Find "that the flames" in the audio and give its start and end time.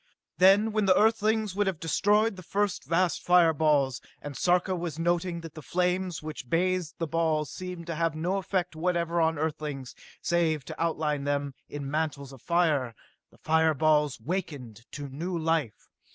5.41-6.23